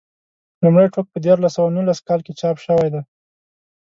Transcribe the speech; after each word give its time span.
لومړی 0.63 0.87
ټوک 0.93 1.05
په 1.11 1.17
دیارلس 1.25 1.51
سوه 1.57 1.69
نولس 1.75 1.99
کال 2.07 2.19
کې 2.25 2.37
چاپ 2.39 2.57
شوی 2.65 2.89
دی. 2.93 3.01